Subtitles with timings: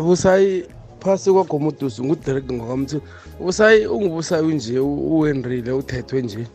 [0.00, 0.64] busayi
[1.00, 2.96] phasi kwagomodusi nguderek ngokamthi
[3.40, 6.46] busayi ungubusayi unje uwenrile uthethwe nje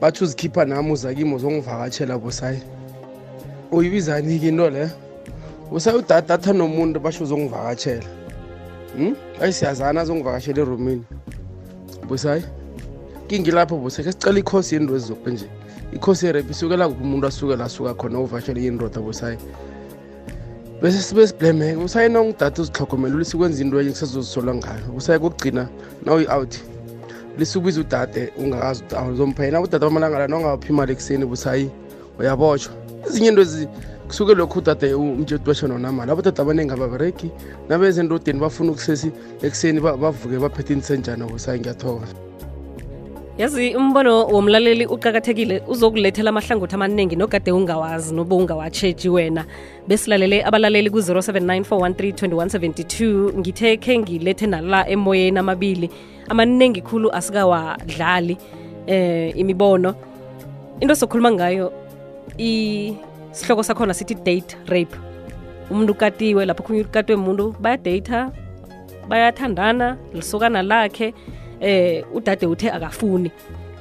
[0.00, 2.58] bathi uzikhipha nami uza kimi uzongivakatshela busayi
[3.72, 4.90] uyibizani-ke into le
[5.70, 8.08] busayi udadatha nomuntu basho uzongivakatshela
[8.98, 11.04] um ayi siyazana azongivakatshela eromini
[12.08, 12.42] busayi
[13.28, 15.46] kingilapho busayi khe sicela ikhosi yendozi zokwe nje
[15.94, 19.36] ikhosi yerep isukela kuphi umuntu asukela asuka khona uvashele yendoda busayi
[20.82, 25.68] bese sibe sibhlemeke usayenongidatha uzihlogomela ulise kwenza into enye kusezozisolwa ngayo usaye kokugcina
[26.04, 26.54] nawuyi-out
[27.38, 31.70] lise ubize udade ungakazi uzomphayena udade amalanga la nongawuphi imali ekuseni busayi
[32.18, 32.72] uyabotshwa
[33.06, 33.44] ezinye into
[34.08, 37.28] kusuke lokhu udade umjetwesha nonamali abodade abaningi ababereki
[37.68, 39.12] nabezendodeni bafuna ukusesi
[39.44, 42.16] ekuseni bavuke baphethe inisenjani busayi ngiyathokoza
[43.40, 49.42] yazi umbono womlaleli uqakathekile uzokulethela amahlangothi amaningi nogade ungawazi noba ungawatshetshi wena
[49.88, 55.88] besilalele abalaleli ku-079 413 ngithe khe ngilethe nala emoyeni amabili
[56.32, 58.34] amaningi khulu asikawadlali
[58.88, 59.90] um imibono
[60.82, 61.66] into sokhuluma ngayo
[62.48, 64.94] isihloko sakhona sithi date rape
[65.70, 68.18] umuntu ukatiwe lapho khunye ukatiwe muntu bayadata
[69.10, 69.86] bayathandana
[70.18, 73.30] lisukana lakhe like eh udade uthe akafuni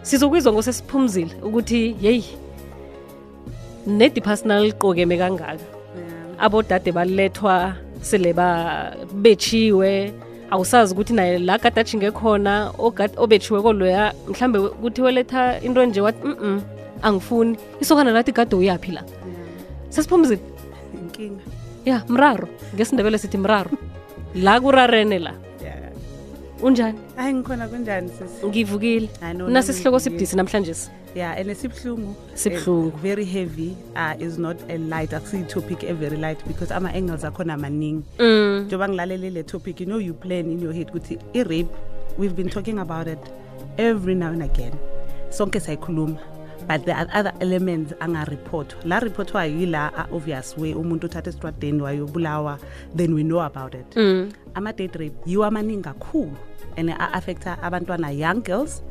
[0.03, 2.25] sizokwizwa ngosesiphumzile ukuthi yeyi
[3.87, 5.63] nedipersonal liqokeme kangaka yeah.
[6.45, 8.35] abodade balethwa sele
[9.23, 10.13] bechiwe
[10.51, 12.71] awusazi ukuthi naye la kade ajinge khona
[13.17, 16.59] obechiwe koloya mhlambe ukuthi weletha into nje wathi mm -mm,
[17.01, 19.39] angifuni isokana lathi kade uyaphi la yeah.
[19.89, 20.39] sesiphumzile
[21.01, 21.41] inkinga
[21.85, 23.69] ya yeah, mraro ngesindebele sithi mraro
[24.35, 25.33] la kurarene la
[26.61, 29.09] unjani hayi ngikhona kunjani sisi ngivukile
[29.47, 30.75] nasisihloko sibudisi namhlanje
[31.15, 35.93] yeah and sibhlungu sibhlungu eh, very heavy uh, is not a light akusiyi topic a
[35.93, 38.61] very light because ama-angles akhona amaningi mm.
[38.65, 38.91] njengoba mm.
[38.93, 41.69] ngilalele le topic you know you plan in your head ukuthi i-rape
[42.17, 43.19] we've been talking about it
[43.77, 44.71] every now and again
[45.29, 46.17] sonke sayikhuluma
[46.69, 52.55] but there are other elements angariphothwa la riphothwa yila a-obvious way umuntu othatha estradeni wayobulawa
[52.95, 53.97] then we know about it
[54.55, 55.01] ama-date mm.
[55.03, 56.35] rape yiwo amaningi kakhulu
[56.77, 58.81] and a-affecta abantwana young girls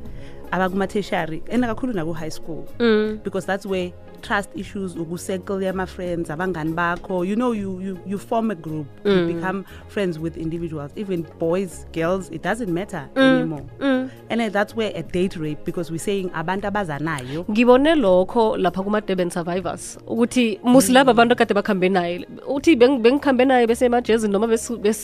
[0.50, 3.18] abakumatertiary and kakhulu naku-high school mm.
[3.24, 3.92] because that's where
[4.22, 9.16] trust issues uku-circle yama-friends abangani bakho you know you, you, you form a group mm.
[9.28, 13.20] you become friends with individuals even boys girls it doesn't matter mm.
[13.38, 14.10] anymore mm.
[14.30, 19.30] and that's where a date rape because we're saying abantu abazanayo ngibone lokho lapha kuma-durban
[19.30, 24.46] survivors ukuthi musi laba abantu akade bakuhambe naye uthi bengihambe naye besemajezini noma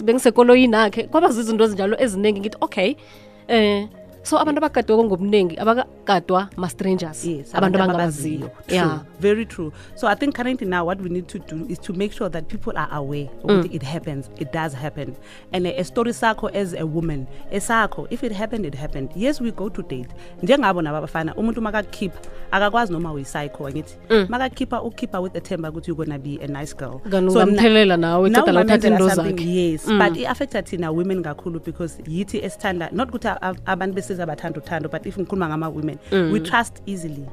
[0.06, 2.96] bengisekoloyinakhe kwaba zizinto ezinjalo eziningi ngithi okay
[3.50, 3.88] um
[4.24, 9.00] so abantu abagadwe ngobunengi abakadwa ma-strangers yes, abantu abangabaziyo yeah.
[9.20, 12.10] very true so i think currently now what we need to do is to make
[12.10, 13.40] sure that people are aware mm.
[13.44, 13.74] ukuthi mm.
[13.76, 15.14] it happens it does happen
[15.52, 19.40] and uh, a story sakho as a woman esakho if it happened it happened yes
[19.40, 20.08] we go to date
[20.42, 22.18] njengabo nabo abafana umuntu umakakukhipha
[22.50, 23.96] akakwazi noma uyi-psycho angithi
[24.28, 24.86] umakakhipha mm.
[24.86, 29.46] ukhipha with ethemba ukuthi you're gonna be a nice girl gamphelela nawe ecdalathatha into zakhe
[29.46, 29.98] yes mm.
[30.08, 33.28] but i-affecta thina women kakhulu because yithi esithanda not ukuthi
[33.66, 36.32] abantu sizabathanda uthando but if ngikhuluma ngama-women mm.
[36.32, 37.28] we trust easily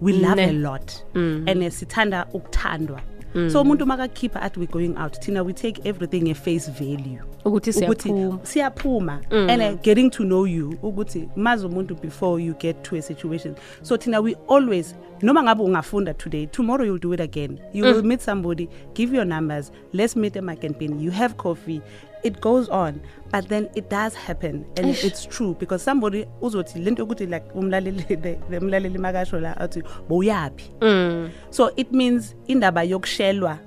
[0.00, 0.48] we love ne.
[0.48, 1.44] a lot mm.
[1.48, 3.00] and uh, sithanda ukuthandwa
[3.34, 3.50] mm.
[3.50, 7.70] so umuntu uma kakhipha athi we going out thina we take everything e-face value ukuthi
[7.70, 8.12] ukuthi
[8.42, 9.50] siyaphuma mm.
[9.50, 13.54] and uh, getting to know you ukuthi mazi umuntu before you get to a situation
[13.82, 17.94] so thina we always noma ngabe ungafunda today tomorrow you'll do it again you mm.
[17.96, 21.80] will meet somebody give your numbers let's meet emakenpin you have coffee
[22.22, 23.00] it goes on
[23.30, 25.04] but then it does happen and Ish.
[25.04, 30.70] it's true because somebody uzothi le nto yokuthi like umlalelile umlaleli makasho la athi bowuyaphi
[30.80, 31.30] mm.
[31.50, 33.58] so it means indaba yokushelwa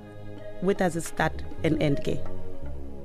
[0.62, 2.16] where does it start and end ke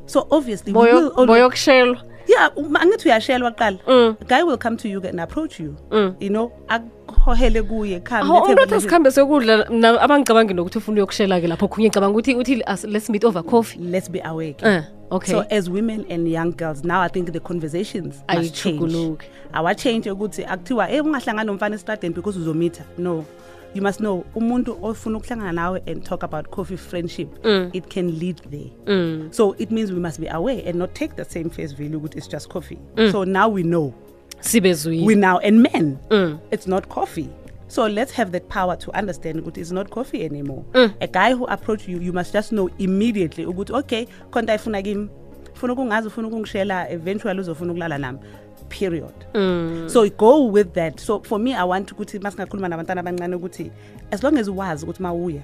[0.06, 4.16] so obviously boyokushelwa yeah angithi uyashelwa kuqala mm.
[4.28, 6.16] guy will come to you and approach you mm.
[6.22, 6.52] you know
[7.28, 9.66] uhohele kuye khaumntuathi asikhambe sokudla
[10.02, 14.10] abangicabangi nokuthi ufuna uyokushela-ke lapho khunye ngicabanga ukuthi uthi ah, let's meet over coffee let's
[14.10, 15.34] be awake eh, Okay.
[15.34, 19.20] So as women and young girls, now I think the conversations are change.
[19.54, 22.84] Our change ukuthi akuthiwa hey eh, ungahlangana nomfana esitradeni because uzomitha.
[22.98, 23.26] No.
[23.74, 27.72] You must know umuntu ofuna ukuhlangana nawe and talk about coffee friendship, mm.
[27.76, 28.70] it can lead there.
[28.86, 29.34] Mm.
[29.34, 32.16] So it means we must be aware and not take the same face value ukuthi
[32.16, 32.80] it's just coffee.
[32.96, 33.12] Mm.
[33.12, 33.94] So now we know
[34.42, 36.40] sibezwini we now and men mm.
[36.52, 37.30] it's not coffee
[37.68, 40.94] so let's have that power to understand ukuthi it's not coffee anymore mm.
[41.00, 45.10] a guy who approach you you must just know immediately ukuthi okay khonto ayifuna kimi
[45.54, 48.20] funa ukungazi ufuna ukungishela eventually uzofuna ukulala nami
[48.70, 49.84] period mm.
[49.90, 53.72] so go with that so for me i want ukuthi ma singakhuluma nabantwana abancane ukuthi
[54.12, 55.42] as long as wazi ukuthi mawuya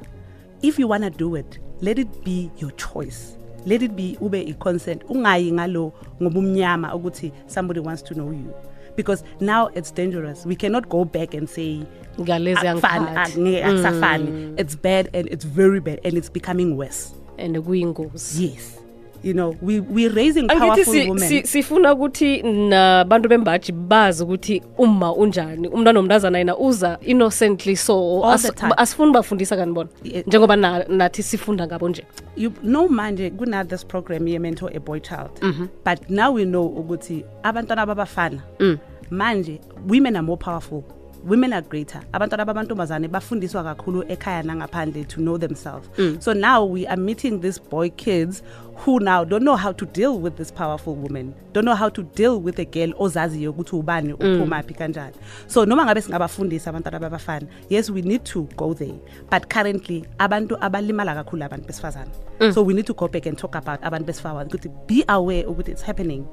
[0.62, 3.18] if you want to do it let it be your choice
[3.66, 8.54] let it be ube i-consent ungayi ngalo ngoba umnyama ukuthi somebody wants to know you
[8.98, 10.46] because now it's dangerous.
[10.46, 11.88] We cannot go back and say
[12.20, 14.60] ah, ah, mm.
[14.60, 17.14] it's bad and it's very bad and it's becoming worse.
[17.38, 17.56] And
[17.96, 18.36] goes.
[18.38, 18.78] Yes.
[19.24, 24.62] you know we we raising powerful women si, sifuna si ukuthi nabantu bembaji bazi ukuthi
[24.78, 29.90] umma unjani umntu anomntazana yena uza innocently so asifuni as bafundisa kani bona
[30.28, 32.04] njengoba na, nathi sifunda ngabo nje
[32.38, 35.68] you know manje kuna this program ye mentor a boy child mm -hmm.
[35.94, 38.78] but now we know ukuthi abantwana babafana mm.
[39.10, 40.84] manje women are more powerful
[41.28, 46.22] women are greater abantwana bamantombazane bafundiswa kakhulu ekhaya nangaphandle to know themselves mm.
[46.24, 48.42] so now we are meeting these boy kids
[48.76, 52.04] who now don't know how to deal with this powerful woman don't know how to
[52.22, 54.78] deal with a girl ozaziyo ukuthi ubani uphumaphi mm.
[54.80, 55.14] kanjani
[55.48, 59.00] so noma ngabe singabafundisa abantwana babafana yes we need to go there
[59.32, 62.54] but currently abantu abalimala kakhulu abantu besifazane mm.
[62.54, 65.72] so we need to go back and talk about abantu besifazane ukuthi be aware ukuthi
[65.72, 66.26] it's happening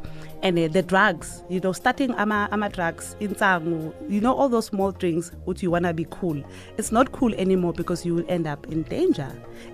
[0.43, 4.93] and uh, the drugs you know starting ama-drugs ama insangu you know all those small
[4.93, 6.37] drinks uthi you want to be cool
[6.79, 9.29] it's not cool anymore because you will end up in danger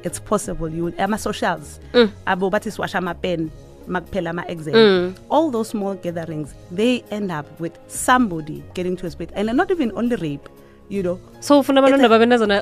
[0.05, 2.08] it's possible you will, ama-socials mm.
[2.26, 3.50] abo bathi siwasha amapen
[3.88, 5.15] makuphela ama-exam mm.
[5.31, 9.93] all those small gatherings they end up with somebody getting to twisted and not even
[9.97, 10.49] only rape
[10.88, 11.19] you know
[11.49, 12.56] so ufuna abantwana babe nazona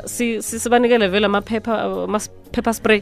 [0.64, 3.00] sibanikele vele amaphepha ama-paper spray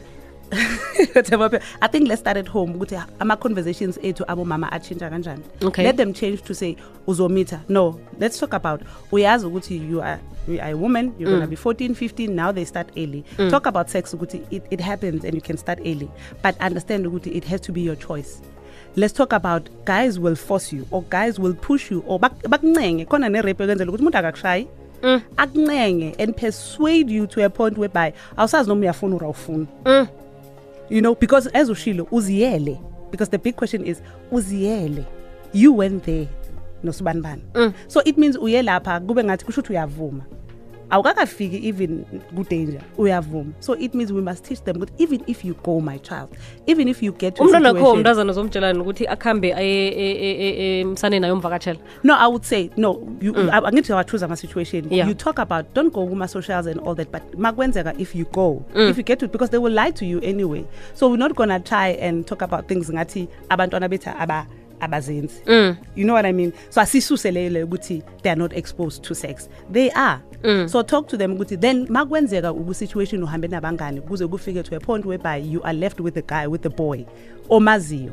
[0.51, 2.71] I think let's start at home.
[3.19, 5.41] Ama-conversations ethu abomama atshintsha kanjani.
[5.61, 5.83] Okay.
[5.83, 6.77] Let them change to say
[7.07, 7.59] uzomitha.
[7.67, 11.33] No, let's talk about uyazi ukuthi you are you are a woman, you're mm.
[11.33, 13.25] going to be 14, 15, now they start early.
[13.35, 13.49] Mm.
[13.51, 16.09] Talk about sex ukuthi it, it happens and you can start early.
[16.41, 18.41] But understand ukuthi it has to be your choice.
[18.95, 23.29] let's talk about guys will force you or guys will push you or bakuncenge khona
[23.31, 24.67] ne-rape ekwenzela ukuthi umuntu akakushayi
[25.03, 25.19] mm.
[25.43, 28.07] akuncenge and persuade you to a point whereby
[28.37, 29.67] awusazi noma uyafuna urawufuna
[30.89, 32.79] you know because as ushilo uziyele
[33.11, 34.01] because the big question is
[34.31, 35.05] uziyele
[35.53, 36.27] you went there
[36.83, 37.73] nosibanibani mm.
[37.87, 40.23] so it means uye lapha kube ngathi kusho ukuthi uyavuma
[40.89, 42.05] awukakafiki even
[42.35, 45.97] kudanger uyavuma so it means we must teach them ukuthi even if you go my
[45.99, 46.29] child
[46.65, 49.49] even if you get umntwana kho umntazana zomtshelani ukuthi akuhambe
[50.81, 53.49] emsane nayo mvakatshela no i would say no you, mm.
[53.53, 55.07] angithi awachoose ama-situation yeah.
[55.07, 58.89] you talk about don't go kuma-socials and all that but makwenzeka if you go mm.
[58.89, 60.63] if you get to because they will lie to you anyway
[60.93, 64.47] so we're not gonna try and talk about things ngathi abantwana bethu aba
[64.79, 65.75] abazenzi mm.
[65.95, 69.15] you know what i mean so asisuse leyo leyo ukuthi they are not exposed to
[69.15, 70.67] sex they are mm.
[70.69, 75.05] so talk to them ukuthi then makwenzeka ukusituation uhambe nabangani kuze kufike to a point
[75.05, 77.05] whereby you are left with a guy with a boy
[77.49, 78.11] omaziyo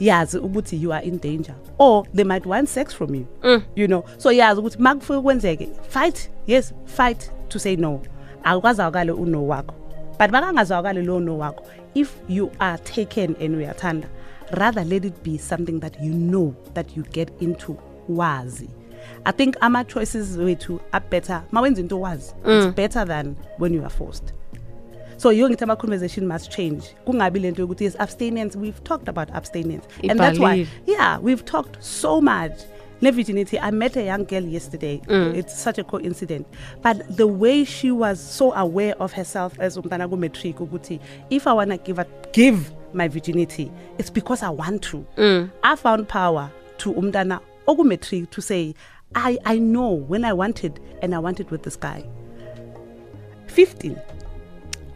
[0.00, 3.62] yazi ukuthi you are in danger or they might want sex from you mm.
[3.76, 8.00] you know so yazi ukuthi makufike kwenzeke fight yes fight to say no
[8.44, 9.74] awukazawakale uno wakho
[10.20, 14.08] but makangazwakale lowo no wakho if you are taken and uyathanda
[14.52, 17.78] Rather, let it be something that you know that you get into
[18.08, 18.68] wazi.
[19.26, 21.42] I think ama choices way to are better.
[21.50, 22.30] My Mawenza into wazi.
[22.44, 22.74] It's mm.
[22.74, 24.32] better than when you are forced.
[25.18, 26.92] So your ama conversation must change.
[27.06, 29.84] lento yes abstinence we've talked about abstinence.
[30.02, 32.58] And that's why yeah, we've talked so much.
[33.00, 35.00] Le virginity, I met a young girl yesterday.
[35.06, 35.34] Mm.
[35.36, 36.48] It's such a coincidence.
[36.82, 40.08] But the way she was so aware of herself as umtana
[41.30, 45.50] if I want to give a give my virginity it's because i want to mm.
[45.62, 48.74] i found power to umntana okumetric to say
[49.14, 52.04] I, i know when i want it and i want it with this guy
[53.46, 53.96] 15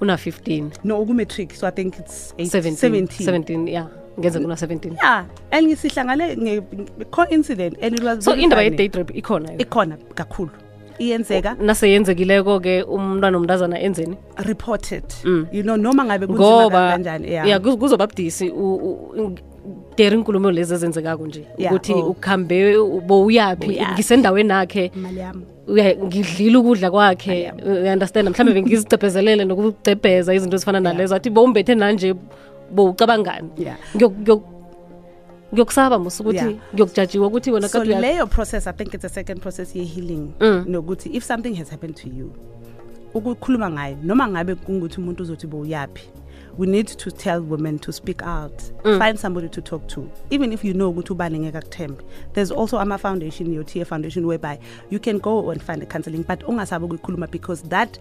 [0.00, 3.88] una-15 no okumetric so i think it's 17 yeah
[4.20, 6.60] ngenze kuna-17 ya and ngisihlangale
[7.10, 10.50] co-incident and so indaba ye-day trip ikhona ikhona kakhulu
[10.98, 15.46] iyenzeka oh, nase yenzekileko-ke umntwana omntazana enzeni report mm.
[15.52, 17.60] you know noma ngabe ngoba ya yeah.
[17.60, 18.50] kuzoba budisi
[19.96, 22.12] deri inkulumo lezi ezenzekako nje ukuthi oh.
[22.16, 24.90] ukhambe bowuyaphi ngisendaweni akhe
[26.06, 32.14] ngidlile ukudla kwakhe uyaunderstanda mhlawumbe bengizicebhezelele nokucebheza izinto ezifana nalezo athi bowumbethe nanje
[32.76, 33.48] bowucabangani
[33.96, 34.51] ngiyokuphi
[35.54, 39.74] ngiyokusaba mos ukuthi ngiyokujajiwa ukuthi wena so leyo process i think it's a second process
[39.76, 40.64] ye-healing mm.
[40.68, 42.32] nokuthi if something has happened to you
[43.14, 46.08] ukukhuluma ngayo noma ngabe kungukuthi umuntu uzothi bowuyaphi
[46.58, 48.98] we need to tell women to speak out mm.
[49.00, 52.78] find somebody to talk to even if you know ukuthi ubani ngeke akuthembe there's also
[52.78, 54.54] ama-foundation your-tier foundation whereby
[54.90, 57.98] you can go and find a counseling but ungasabi ukuyikhuluma because that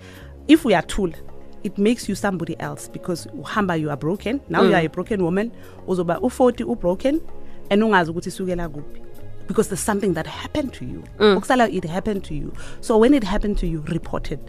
[0.48, 1.14] if uyathula
[1.64, 4.70] it makes you somebody else because uhamba you are broken now mm.
[4.70, 5.52] you are a broken woman
[5.88, 7.20] uzoba u-40 ubroken
[7.72, 9.02] and ungazi ukuthi isukela kuphi
[9.48, 11.38] because there's something that happened to you mm.
[11.38, 11.76] okusala mm.
[11.76, 14.40] it happened to you so when it happened to you report it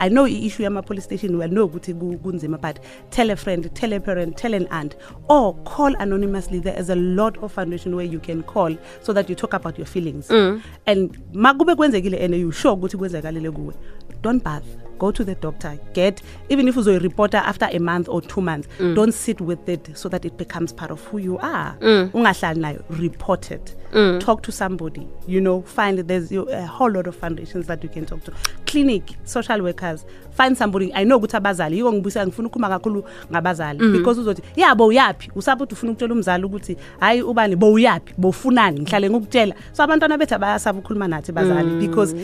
[0.00, 1.92] i know i-issue yama-police station uyaknow ukuthi
[2.24, 2.78] kunzima but
[3.10, 4.96] tell a friend tell a parent tell an aunt
[5.28, 9.28] or call anonymously there is a lot of foundation where you can call so that
[9.28, 10.62] you talk about your feelings mm.
[10.86, 13.74] and ma kube kwenzekile and you sure ukuthi kwenzekalele kuwe
[14.22, 14.64] don't bath
[14.98, 18.40] go to the doctor get even if you're a reporter after a month or two
[18.40, 18.96] months mm.
[18.96, 22.84] don't sit with it so that it becomes part of who you are mm.
[23.00, 24.18] report it mm.
[24.18, 28.04] talk to somebody you know find there's a whole lot of foundations that you can
[28.04, 28.32] talk to
[28.66, 30.04] clinic social workers
[30.38, 33.92] find somebody i know ukuthi abazali yiko ngibuyisa ngifuna ukukhuma kakhulu ngabazali mm.
[33.92, 39.54] because uzothi yabo uyaphi usaphuthi ufuna ukutshela umzali ukuthi hayi ubani bowuyaphi bowufunani ngihlale ngokutshela
[39.72, 41.78] so abantwana bethu bayasaba ukukhuluma nathi bazali mm.
[41.86, 42.14] because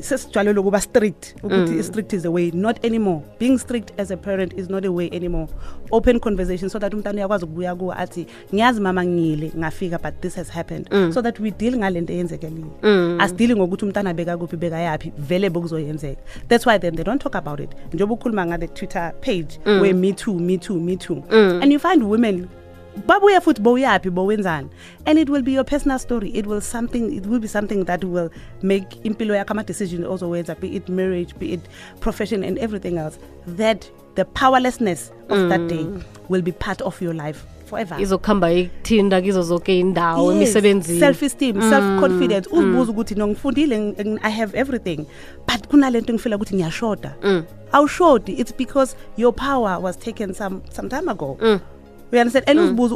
[0.00, 2.18] sesijwalelwe ukuba strict ukuthi i-strict mm.
[2.18, 5.48] is a way not anymore being strict as a parent is not a way anymore
[5.90, 10.34] open conversation so that umntana uyakwazi ukubuya kuwo athi ngiyazi mama ngiyile ngafika but this
[10.36, 12.66] has happened so that we deal ngale nto eyenzekelile
[13.18, 17.60] asidili ngokuthi umntana bekakuphi bekayaphi vele bekuzoyenzeka that's why then they don't talk about about
[17.88, 19.80] it njengoba ukhuluma ngale twitter page mm.
[19.80, 21.62] where me too me too me too mm.
[21.62, 22.48] and you find women
[23.08, 24.68] babuya futhi bowuyaphi bowenzani
[25.06, 28.04] and it will be your personal story it will something it will be something that
[28.04, 28.30] will
[28.62, 31.60] make impilo yakho ama-decision ozowenza be it marriage be it
[32.00, 33.18] profession and everything else
[33.56, 35.48] that the powerlessness of mm.
[35.48, 35.84] that day
[36.28, 41.56] will be part of your life forever izokuhamba ikuthinda kizo zonke indawo emisebenzini self esteem
[41.56, 41.70] mm.
[41.70, 42.56] self confidence mm.
[42.58, 45.04] uzibuza ukuthi nongifundile i have everything
[45.48, 47.42] but kunale nto engifela ukuthi ngiyashoda mm.
[47.72, 51.60] awushodi it's because your power was taken some, some time ago mm.
[52.14, 52.58] you and mm.
[52.58, 52.94] uzibuze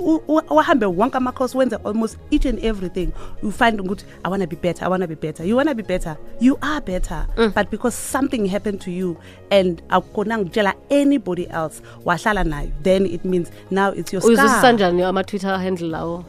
[0.50, 3.08] wahambe wonke ama-course wenze almost each and everything
[3.42, 6.16] you find ukuthi i wanna be better i wanna be better you wanna be better
[6.40, 7.52] you are better mm.
[7.54, 9.16] but because something happened to you
[9.50, 15.58] and akukhona ngitshela anybody else wahlala nayo then it means now it's your uyizusisanjani ama-twitter
[15.60, 16.24] handle lawo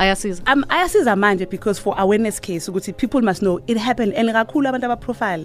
[0.00, 4.28] ayasiza um, ayasiza manje because for awareness case ukuthi people must know it happened and
[4.32, 5.44] kakhulu abantu abaprofile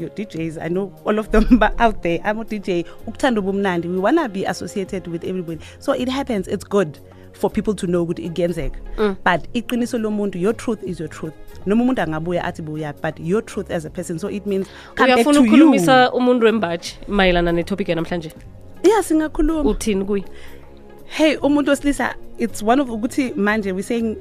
[0.00, 3.98] your djs i know all of them ba out there ama dj ukuthanda ubumnandi we
[3.98, 6.88] wanna be associated with everybody so it happens it's good
[7.32, 9.16] for people to know ukuthi ikuyenzeka mm.
[9.30, 11.34] but iqiniso lomuntu your truth is your truth
[11.66, 14.66] noma umuntu angabuya athi buyaphi but your truth as a person so it means
[15.04, 18.32] uyafuna ukukhulumisa umuntu wembaji mayelana netopic yanamhlanje
[18.96, 20.24] ya singakhuluma uthini kuye
[21.04, 24.16] hey umuntu wesilisa it's one of Uguti Manje, we're saying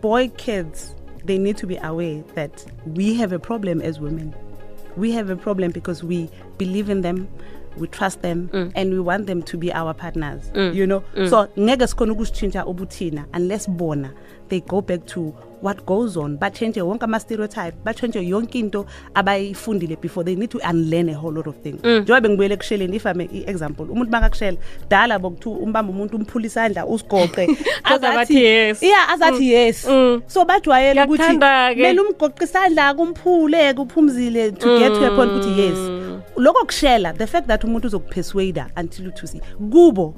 [0.00, 0.94] boy kids,
[1.24, 4.34] they need to be aware that we have a problem as women.
[4.96, 7.26] We have a problem because we believe in them,
[7.76, 8.72] we trust them mm.
[8.74, 10.74] and we want them to be our partners mm.
[10.74, 11.28] you know mm.
[11.30, 14.10] so ngeke sikhona ukusitshintsha ubuthina unless bona
[14.48, 15.24] they go back to
[15.62, 21.08] what goes on batshentshe wonke ama-stereotype batshentshe yonke into abayifundile before they need to unlearn
[21.08, 21.90] a whole lot of things mm.
[22.00, 22.22] njengoba mm.
[22.22, 24.56] bengibuyela ekushelini ifame i-example umuntu uma ngakushela
[24.90, 27.48] dala bokuthi umbamba umuntu umphula isandla usigoqe
[28.28, 29.94] yes iya azathi yes mm.
[29.94, 30.22] Mm.
[30.26, 31.38] so bajwayele ukuthi
[31.76, 34.78] mele umgoqa isandla kumphule-ke uphumzile to mm.
[34.78, 35.93] get to a point ukuthi yes mm.
[36.36, 39.40] loko kushela the fact that umuntu uzokupersuader until uthusi
[39.72, 40.14] kubo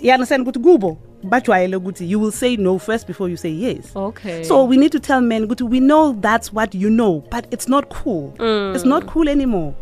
[0.00, 3.94] you understand ukuthi kubo bajwayele ukuthi you will say no first before you say yes
[3.96, 7.46] okay so we need to tell men ukuthi we know that's what you know but
[7.54, 8.72] it's not cool mm.
[8.74, 9.74] it's not cool anymore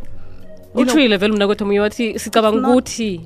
[0.75, 3.21] uthrile vele mna kwethu omunye wathi sicabanga ukuthi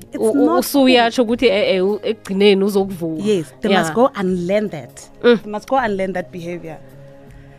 [0.57, 3.83] usuyatsho ukuthi eh, eh, ekugcineni uzokuvuma yes they yeah.
[3.83, 5.37] must go and learn that mm.
[5.41, 6.77] they must go and learn that behavior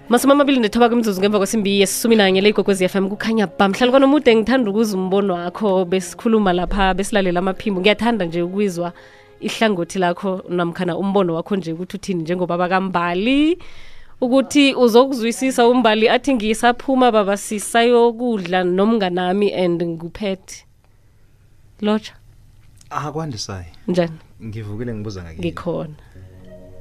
[0.08, 4.36] masumi amabili nethoba kwimzuzu ngemva kwesimbi yesisumi nanye le igwekwezi yafam kukhanya bam kwanoma nomude
[4.36, 8.92] ngithanda ukuza umbono wakho besikhuluma lapha besilalela amaphimbo ngiyathanda nje ukwizwa
[9.40, 13.58] ihlangothi lakho namkhana umbono wakho nje ukuthi uthini njengobaba kambali
[14.20, 20.62] ukuthi uzokuzwisisa umbali athi ngisaphuma baba sisayokudla nomnganami and nguphethe
[21.82, 22.14] lotsha
[22.90, 24.12] akwandisayo njani
[24.44, 25.94] ngivukile ngibuza ngakikhona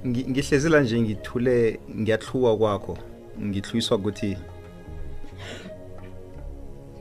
[0.08, 2.94] ngihlezela nje ngithule ngiyahluka kwakho
[3.44, 4.38] ngihluliswa ukuthi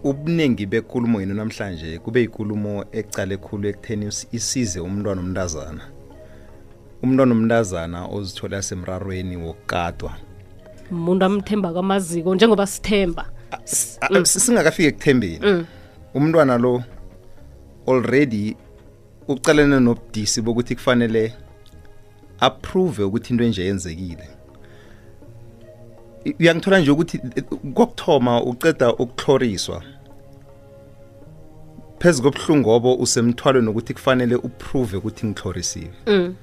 [0.04, 5.84] ubuningi bekulumo yenu namhlanje kube ikulumo ecala ekhulu ekutheni isize umntwana omntazana
[7.02, 10.12] umntwana omntazana ozithola semrarweni wokukatwa
[10.90, 13.30] umuntu amthemba kwamaziko njengoba sithemba
[14.36, 15.64] singakafiki ekuthembeni mm.
[16.14, 16.82] umntwana lo
[17.86, 18.56] already
[19.28, 21.32] ucalene nobudisi bokuthi kufanele
[22.40, 24.33] approve ukuthi into enje yenzekile
[26.40, 27.19] uyangithola nje ukuthi
[27.75, 29.83] kokuthoma uceda ukuhloriswa
[31.99, 36.35] phezu kobuhlungu obo usemthwalweni ukuthi kufanele uprove ukuthi ngihlorisiwe mm.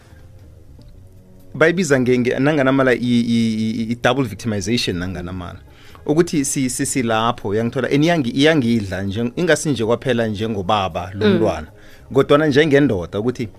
[1.54, 5.60] bayibiza nanganamala i-double victimization nanganamala
[6.06, 12.16] ukuthi silapho si, si, yangithola and iyangidla ingasinje kwaphela njengobaba lomlwana mm.
[12.16, 13.50] kodwana njengendoda ukuthi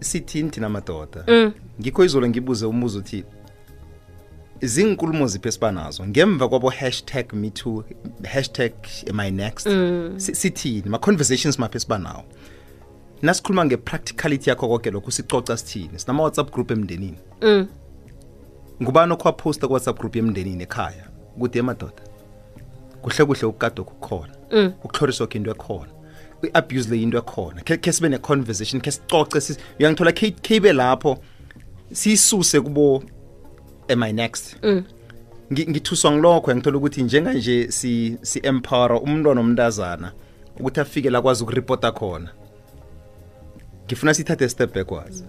[0.00, 1.52] sithini thina madoda mm.
[1.80, 3.24] ngikho izolo ngibuze umbuzo uthi
[4.66, 7.84] ziinkulumo ziphi esibanazo ngemva kwabo hashtag me too
[8.24, 8.72] hashtag
[9.14, 10.14] my next mm.
[10.20, 12.24] sithini ma-conversations maphi esibanawo
[13.22, 17.66] nasikhuluma nge-practicality yakho konke lokho sicoca sithini sinama-whatsapp group emndenini mm.
[18.82, 22.02] ngubani okhwaphosta ku-whatsapp group yemndenini ekhaya kude emadoda
[23.02, 24.72] kuhle kuhle ukukade okukhona mm.
[24.84, 25.90] ukuhloriswa kho into ekhona
[26.42, 31.18] i-abuse le into ekhona khe sibe ne-conversation khe sicoce uyangithola khe ibe lapho
[31.92, 33.02] siyisuse kubo
[33.90, 34.82] am i next mm.
[35.52, 37.56] ngithuswa ngilokho ngithola ukuthi njenganje
[38.28, 40.08] si-empowera umntwana omntazana
[40.60, 42.30] ukuthi afike la kwazi ukuripota khona
[43.86, 45.24] ngifuna sithathe estep back wazi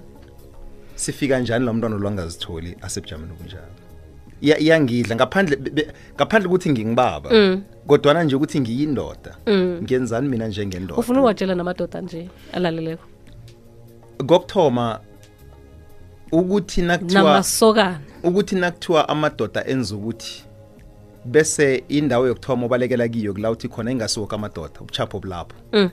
[0.96, 3.64] sifika njani la mntwana lwangazitholi asebujameni obunjalo
[4.42, 5.58] iyangidla ngaphandle
[6.16, 7.62] ngaphandle ukuthi ngingibaba mm.
[7.88, 9.80] kodwana nje ukuthi ngiyindoda mm.
[9.84, 13.08] ngenzani mina njengendoda ufuna ukwatshela namadoda nje alaleleko
[14.28, 15.00] kokuthoma
[16.32, 20.44] ukuthi nakuthiwa namasokana ukuthi nakuthiwa amadoda enza ukuthi
[21.26, 25.90] bese indawo yokuthoma obalekela kiyo kulawuthi khona ingasiwoke amadoda ubuchapho bulapho mm.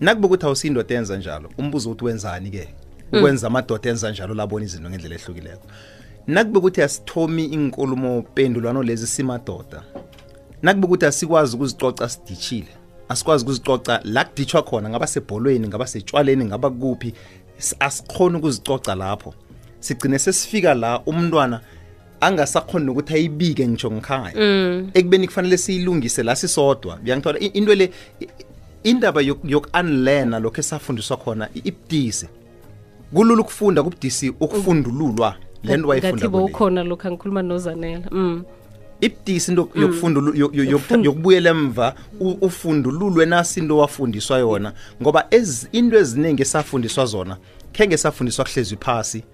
[0.00, 2.68] nakuba ukuthi awusiyindoda enza njalo umbuzo ukuthi wenzani-ke
[3.12, 3.18] mm.
[3.18, 3.56] ukwenza mm.
[3.56, 5.66] amadoda enza njalo labona izinto ngendlela ehlukileko
[6.26, 9.82] nakube ukuthi asithomi inkulumo pendulwano lezi simadoda
[10.62, 12.68] nakube ukuthi asikwazi ukuzicoca sidishile
[13.08, 17.14] asikwazi ukuzicoca la kuditshwa khona ngaba sebholweni ngaba setshwaleni ngaba kuphi
[17.80, 19.34] asikhona ukuzicoca lapho
[19.80, 21.60] sigcine sesifika la umntwana
[22.20, 24.90] angasakhoni nokuthi ayibike ngitsho ngikhaya mm.
[24.94, 27.90] ekubeni kufanele siyilungise la sisodwa biyangithola into le
[28.84, 32.28] indaba yoku-unlena lokho esafundiswa khona ibudisi
[33.14, 38.44] kulula ukufunda kubudisi ukufundululwa le nto wayifundaukhona lokhu angikhuluma nozanela mm.
[39.02, 39.80] ibudisi into mm.
[40.54, 45.26] yokufunda yokubuyela emva ufundululwe nasi into wafundiswa yona ngoba
[45.72, 47.36] into eziningi esafundiswa zona
[47.72, 49.24] kenge safundiswa kuhlezi phasi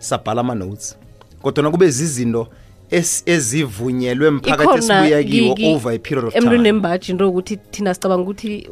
[0.00, 0.96] sabhala ama notes
[1.42, 2.48] kodwa nakube izinto
[2.90, 8.68] ezivunyelwe mphakathiesibuyakiwe over iperiod emntwini embaji into yokuthi thina sicabanga ukuthi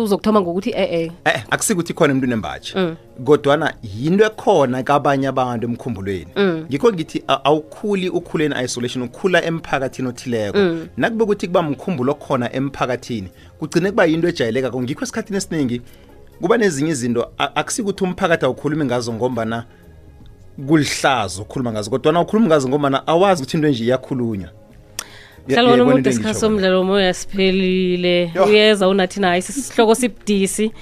[0.00, 1.44] uzokuthoma ngokuthi ee eh, eh.
[1.50, 2.96] akusike ukuthi khona emntwini embaji mm.
[3.24, 6.64] kodwana yinto ekhona kabanye abantu emkhumbulweni mm.
[6.68, 6.94] ngikho mm.
[6.94, 10.88] ngithi uh, awukhuli ukhule in isolation ukhula emphakathini othileko mm.
[10.96, 15.80] nakube ukuthi kuba mkhumbulo khona emphakathini kugcine kuba yinto ejayeleka ngikho esikhathini esiningi
[16.40, 19.64] kuba nezinye izinto akusike ukuthi umphakathi awukhulumi ngazo ngombana
[20.68, 24.50] kulihlazo ukukhuluma ngazo kodwa na ukhuluma ngazo ngomana awazi ukuthi into enje iyakhulunywa
[25.48, 30.72] hlalona umuntu isikhathi somdlalo omoya siphelile uyeza unathina hayi sisihloko sibudisi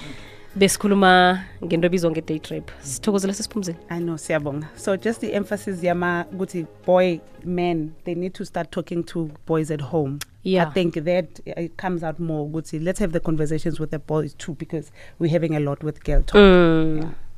[0.56, 6.24] besikhuluma ngento ebizwa nge-day trip sithokozela sesiphumzile i know siyabonga so just the emphasis yama
[6.32, 10.68] ukuthi boy men they need to start talking to boys at home yeah.
[10.68, 13.98] i think that uh, it comes out more ukuthi let's have the conversations with the
[13.98, 16.96] boys too because we're having a lot with girl talk mm.
[17.02, 17.29] yeah.